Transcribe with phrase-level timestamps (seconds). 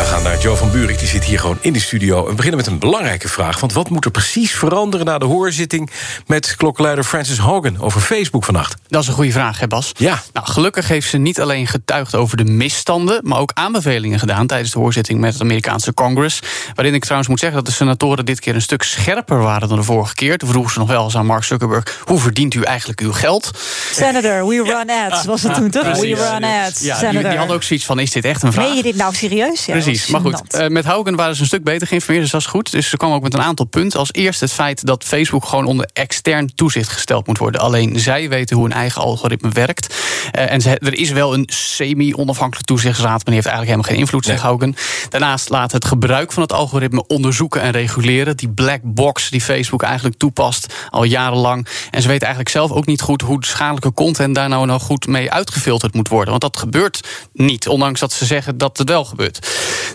[0.00, 2.26] We gaan naar Joe van Buurik, die zit hier gewoon in de studio.
[2.26, 3.60] We beginnen met een belangrijke vraag.
[3.60, 5.90] Want wat moet er precies veranderen na de hoorzitting...
[6.26, 8.74] met klokkenluider Francis Hogan over Facebook vannacht?
[8.88, 9.92] Dat is een goede vraag, hè Bas?
[9.96, 10.22] Ja.
[10.32, 13.20] Nou, gelukkig heeft ze niet alleen getuigd over de misstanden...
[13.22, 16.40] maar ook aanbevelingen gedaan tijdens de hoorzitting met het Amerikaanse Congress.
[16.74, 19.78] Waarin ik trouwens moet zeggen dat de senatoren dit keer een stuk scherper waren dan
[19.78, 20.38] de vorige keer.
[20.38, 22.02] Toen vroegen ze nog wel eens aan Mark Zuckerberg...
[22.04, 23.50] hoe verdient u eigenlijk uw geld?
[23.92, 25.98] Senator, we run ads, was het toen toch?
[25.98, 27.28] We run ads, Ja, die, Senator.
[27.28, 28.66] die hadden ook zoiets van, is dit echt een vraag?
[28.66, 29.64] Meen je dit nou serieus?
[29.64, 30.54] Ja, Precies, maar goed.
[30.54, 32.70] eh, met Hogan waren ze een stuk beter geïnformeerd, dus dat is goed.
[32.70, 33.98] Dus ze kwam ook met een aantal punten.
[33.98, 37.60] Als eerste het feit dat Facebook gewoon onder extern toezicht gesteld moet worden.
[37.60, 39.94] Alleen zij weten hoe hun eigen algoritme werkt.
[40.32, 44.00] Eh, en ze, er is wel een semi-onafhankelijk toezichtsraad, maar die heeft eigenlijk helemaal geen
[44.00, 44.76] invloed, zegt Hogan.
[45.08, 48.36] Daarnaast laat het gebruik van het algoritme onderzoeken en reguleren.
[48.36, 51.66] Die black box die Facebook eigenlijk toepast al jarenlang.
[51.90, 54.82] En ze weten eigenlijk zelf ook niet goed hoe de schadelijke content daar nou nog
[54.82, 56.28] goed mee uitgefilterd moet worden.
[56.30, 59.48] Want dat gebeurt niet, ondanks dat ze zeggen dat het wel gebeurt.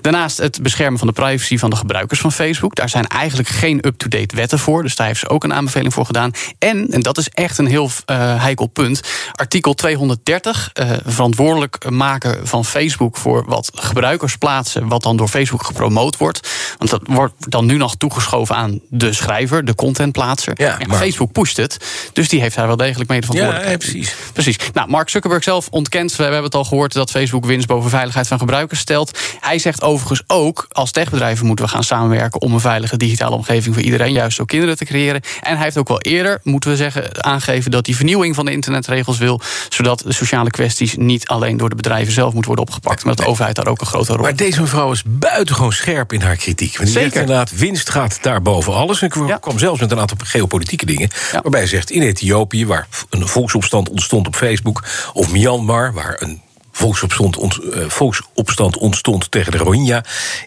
[0.05, 2.75] Daarnaast het beschermen van de privacy van de gebruikers van Facebook.
[2.75, 4.83] Daar zijn eigenlijk geen up-to-date wetten voor.
[4.83, 6.31] Dus daar heeft ze ook een aanbeveling voor gedaan.
[6.59, 12.47] En, en dat is echt een heel eh, heikel punt, artikel 230, eh, verantwoordelijk maken
[12.47, 16.49] van Facebook voor wat gebruikers plaatsen, wat dan door Facebook gepromoot wordt.
[16.77, 20.53] Want dat wordt dan nu nog toegeschoven aan de schrijver, de contentplaatser.
[20.57, 21.77] Ja, maar- Facebook pusht het,
[22.13, 23.83] dus die heeft daar wel degelijk mee de verantwoordelijkheid.
[23.83, 24.15] Ja, precies.
[24.33, 24.57] Precies.
[24.73, 28.27] Nou, Mark Zuckerberg zelf ontkent, we hebben het al gehoord, dat Facebook winst boven veiligheid
[28.27, 29.19] van gebruikers stelt.
[29.39, 33.75] Hij zegt overigens ook, als techbedrijven moeten we gaan samenwerken om een veilige digitale omgeving
[33.75, 35.21] voor iedereen, juist ook kinderen te creëren.
[35.41, 38.51] En hij heeft ook wel eerder, moeten we zeggen, aangegeven dat hij vernieuwing van de
[38.51, 43.03] internetregels wil, zodat de sociale kwesties niet alleen door de bedrijven zelf moeten worden opgepakt,
[43.03, 46.13] maar dat de overheid daar ook een grote rol Maar deze mevrouw is buitengewoen scherp
[46.13, 46.77] in haar kritiek.
[46.77, 47.21] Want Zeker.
[47.21, 49.01] inderdaad, winst gaat daar boven alles.
[49.01, 49.37] En ik Ja.
[49.37, 51.09] kwam zelfs met een aantal geopolitieke dingen.
[51.31, 51.41] Ja.
[51.41, 54.83] Waarbij hij zegt, in Ethiopië, waar een volksopstand ontstond op Facebook...
[55.13, 56.41] of Myanmar, waar een
[56.77, 60.03] volksopstand, ont- eh, volksopstand ontstond tegen de Rohingya...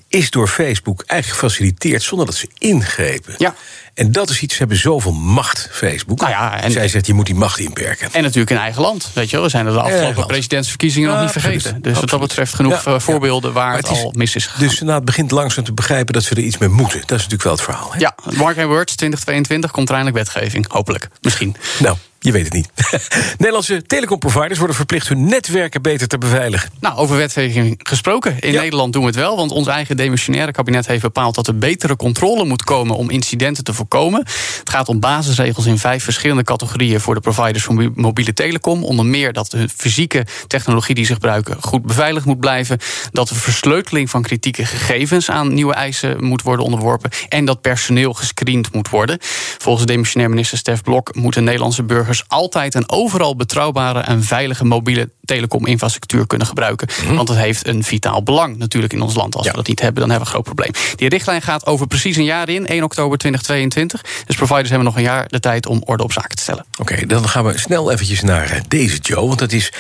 [0.08, 3.34] is door Facebook eigenlijk gefaciliteerd zonder dat ze ingrepen.
[3.38, 3.54] Ja.
[3.94, 6.18] En dat is iets, ze hebben zoveel macht, Facebook.
[6.20, 8.08] Nou ja, en- Zij zegt, je moet die macht inperken.
[8.12, 9.10] En natuurlijk in eigen land.
[9.14, 11.56] Weet je wel, we zijn er de afgelopen presidentsverkiezingen nog niet vergeten.
[11.60, 11.84] absoluut.
[11.84, 14.60] Dus wat dat betreft genoeg Ja, eh, voorbeelden waar het, is- al mis is gegaan.
[14.60, 17.00] Dus de Senaat begint langzaam te begrijpen dat ze er iets mee moeten.
[17.00, 17.92] Dat is natuurlijk wel het verhaal.
[17.92, 17.98] Hè?
[17.98, 20.66] Ja, Mark and Words 2022 komt er eindelijk wetgeving.
[20.72, 21.08] Hopelijk.
[21.20, 21.56] Misschien.
[21.78, 22.68] Nou, je weet het niet.
[23.38, 26.70] Nederlandse telecomproviders worden verplicht hun netwerken beter te beveiligen.
[26.80, 28.36] Nou, over wetgeving gesproken.
[28.40, 28.60] In Ja.
[28.60, 31.96] Nederland doen we het wel, want ons eigen demissionaire kabinet heeft bepaald dat er betere
[31.96, 34.20] controle moet komen om incidenten te voorkomen.
[34.58, 38.84] Het gaat om basisregels in vijf verschillende categorieën voor de providers van mobi- mobiele telecom.
[38.84, 42.78] Onder meer dat de fysieke technologie die ze gebruiken goed beveiligd moet blijven.
[43.12, 47.10] Dat de versleuteling van kritieke gegevens aan nieuwe eisen moet worden onderworpen.
[47.28, 49.18] En dat personeel gescreend moet worden.
[49.58, 55.10] Volgens demissionair minister Stef Blok moeten Nederlandse burgers altijd en overal betrouwbare en veilige mobiele
[55.24, 56.88] telecominfrastructuur kunnen gebruiken.
[57.14, 59.34] Want dat heeft een vitaal belang natuurlijk in ons land.
[59.34, 59.50] Als Ja.
[59.50, 60.96] we dat niet hebben, dan hebben we een groot probleem.
[60.96, 64.02] Die richtlijn gaat over precies een jaar in, 1 oktober 2022.
[64.26, 66.66] Dus providers hebben nog een jaar de tijd om orde op zaken te stellen.
[66.80, 69.26] Oké, dan gaan we snel eventjes naar eh, deze Joe.
[69.26, 69.72] Want dat is,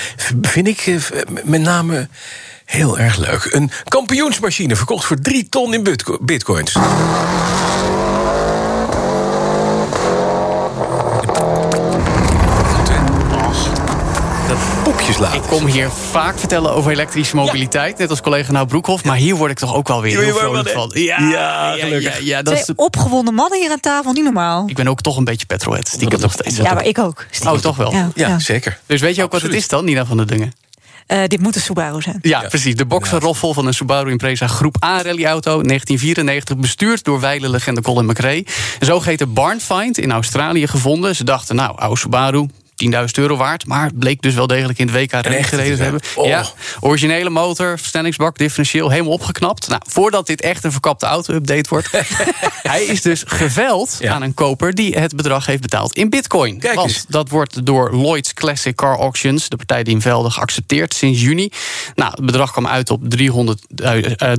[0.42, 0.96] vind ik, eh,
[1.44, 2.08] met name
[2.64, 3.44] heel erg leuk.
[3.50, 6.72] Een kampioensmachine verkocht voor 3 ton in bitco- bitcoins.
[15.08, 19.04] Ik kom hier vaak vertellen over elektrische mobiliteit, net als collega Nou Broekhoff.
[19.04, 20.90] Maar hier word ik toch ook wel weer heel vrolijk van.
[20.94, 22.18] Ja, Ja, gelukkig.
[22.18, 24.62] Ja, ja, dat is de- opgewonden mannen hier aan tafel, niet normaal.
[24.66, 25.88] ik ben ook toch een beetje petrolhead.
[25.88, 26.56] Stiekem nog steeds.
[26.56, 27.26] Ja, maar ik ook.
[27.30, 27.56] stiekem.
[27.56, 27.92] Oh, toch wel?
[27.92, 28.38] Ja, Ja, ja.
[28.38, 28.78] zeker.
[28.86, 30.52] Dus weet je ook wat het is dan, Nina van der Dungen?
[31.06, 32.18] Eh, dit moet een Subaru zijn.
[32.22, 32.74] Ja, precies.
[32.76, 38.36] De boxerroffel van een Subaru Impreza Groep A rallyauto 1994, bestuurd door wijlenlegende Colin McRae.
[38.78, 41.16] Een zogeheten barnfind in Australië gevonden.
[41.16, 42.46] Ze dachten, nou, oude Subaru,
[42.84, 43.66] 10.000 euro waard.
[43.66, 46.00] Maar bleek dus wel degelijk in het WK echte gereden te hebben.
[46.14, 46.26] Oh.
[46.26, 46.44] Ja,
[46.80, 49.68] originele motor, versnellingsbak, differentieel, helemaal opgeknapt.
[49.68, 51.88] Nou, voordat dit echt een verkapte auto-update wordt...
[52.62, 54.12] hij is dus geveld Ja.
[54.14, 56.58] aan een koper die het bedrag heeft betaald in bitcoin.
[56.58, 57.04] Kijk Want eens.
[57.08, 61.50] dat wordt door Lloyd's Classic Car Auctions, de partij die in Velden, geaccepteerd sinds juni.
[61.94, 64.32] Nou, het bedrag kwam uit op 300 eh,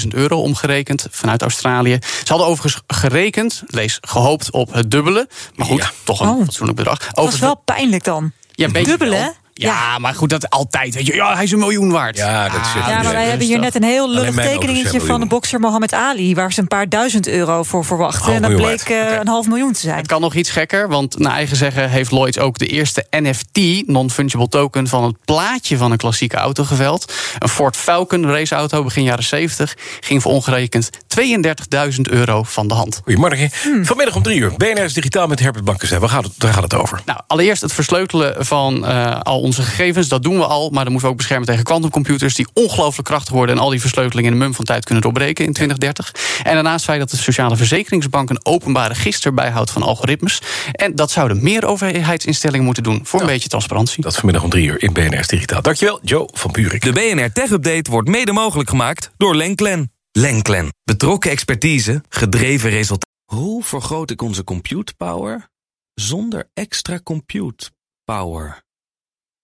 [0.00, 1.98] 300.000 euro omgerekend vanuit Australië.
[2.00, 5.28] Ze hadden overigens gerekend, lees gehoopt op het dubbele.
[5.54, 5.90] Maar goed, Ja.
[6.04, 6.44] toch een Oh.
[6.44, 6.98] fatsoenlijk bedrag.
[6.98, 8.32] Dat was wel pijnlijk dan.
[8.54, 8.66] ja,
[9.10, 9.20] wel.
[9.20, 9.28] hè?
[9.58, 10.94] Ja, maar goed, dat altijd.
[10.94, 12.16] Weet je, ja, hij is een miljoen waard.
[12.16, 15.00] Ja, dat is- Ah, Ja, maar iedereen wij hebben hier net een heel lullig tekeningetje
[15.00, 16.34] van de bokser Mohammed Ali...
[16.34, 18.34] waar ze een paar duizend euro voor verwachten.
[18.34, 19.96] En dat bleek eh, een half miljoen te zijn.
[19.96, 23.86] Het kan nog iets gekker, want naar eigen zeggen heeft Lloyd ook de eerste NFT,
[23.86, 27.12] non-fungible token, van het plaatje van een klassieke auto geveld.
[27.38, 30.90] Een Ford Falcon raceauto begin jaren 70 ging voor ongerekend
[31.20, 33.00] 32.000 euro van de hand.
[33.04, 33.50] Goedemorgen.
[33.62, 33.84] Hmm.
[33.84, 34.52] Vanmiddag om drie uur.
[34.56, 35.90] BNR's Digitaal met Herbert Bankers.
[35.90, 37.00] Waar gaat het, daar gaat het over?
[37.04, 40.08] Nou, allereerst het versleutelen van eh, al onze gegevens.
[40.08, 42.34] Dat doen we al, maar dan moeten we ook beschermen tegen quantumcomputers...
[42.34, 45.44] die ongelooflijk krachtig worden en al die versleutelingen in een mum van tijd kunnen doorbreken
[45.44, 46.14] in 2030.
[46.42, 50.42] En daarnaast feit dat de Sociale Verzekeringsbank een openbare register bijhoudt van algoritmes.
[50.72, 54.02] En dat zouden meer overheidsinstellingen moeten doen voor een beetje transparantie.
[54.02, 55.62] Dat vanmiddag om drie uur in BNR's Digitaal.
[55.62, 56.82] Dankjewel, Joe van Buurik.
[56.82, 59.95] De BNR Tech Update wordt mede mogelijk gemaakt door Lenklen.
[60.18, 60.68] Lenklen.
[60.84, 63.14] Betrokken expertise, gedreven resultaten.
[63.24, 65.48] Hoe vergroot ik onze compute power
[65.94, 67.70] zonder extra compute
[68.04, 68.64] power?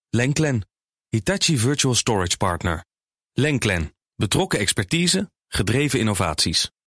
[0.09, 0.69] Lenklen.
[1.09, 2.85] Hitachi Virtual Storage Partner.
[3.33, 3.95] Lenklen.
[4.15, 6.71] Betrokken expertise, gedreven innovaties.